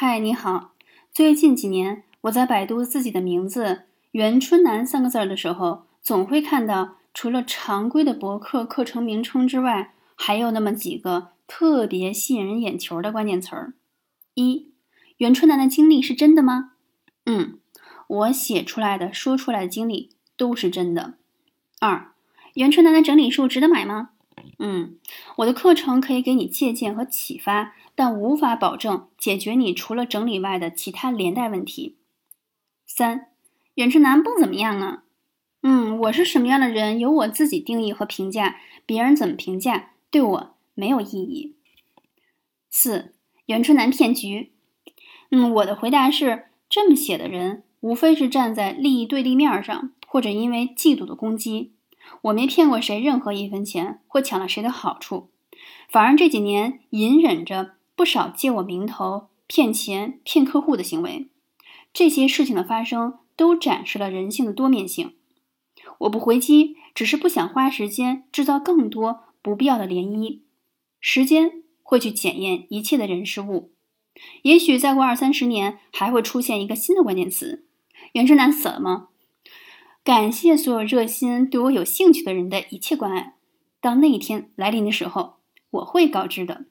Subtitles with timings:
[0.00, 0.74] 嗨，你好。
[1.10, 3.82] 最近几年，我在百度自己的名字
[4.14, 13.72] “袁春楠”三个字的时候，总会看到除了常规的博客课程名称之外，还有那么几个特别吸引人眼球的关键词儿。
[14.34, 14.70] 一，
[15.16, 16.74] 袁春楠的经历是真的吗？
[17.26, 17.58] 嗯，
[18.06, 21.14] 我写出来的、说出来的经历都是真的。
[21.80, 22.12] 二，
[22.54, 24.10] 袁春楠的整理术值得买吗？
[24.58, 24.98] 嗯，
[25.36, 31.96] 我的课程可以给你借鉴和启发，但无法保证解决你除了整理外的其他连带问题。
[32.86, 33.28] 三，
[33.74, 35.02] 远志南不怎么样啊。
[35.62, 41.54] 嗯，我是什么样的人，由我自己定义和评价，别人怎么评价对我没有意义。
[42.70, 43.12] 四，
[43.46, 44.52] 袁春南骗局。
[45.30, 51.72] 嗯，我的回答是：这么写的人，无非是站在利益对立面上，或者因为嫉妒的攻击。
[52.22, 55.30] 我没骗过谁任何一分钱，或抢了谁的好处，
[55.88, 61.28] 反而这几年隐忍着不少借我名头骗钱、骗客户的行为。
[61.92, 65.14] 这些事情的发生，都展示了人性的多面性。
[66.00, 70.40] 我不回击，只是不想花时间制造更多不必要的涟漪。
[71.00, 73.72] 时间会去检验一切的人事物。
[74.42, 77.64] 也许再过二三十年，还会出现一个新的关键词：
[78.12, 79.08] 袁志南死了吗？
[80.08, 83.34] 感谢所有热心对我有兴趣的人的一切关爱。
[83.78, 85.34] 当那一天来临的时候，
[85.68, 86.64] 我会告知的。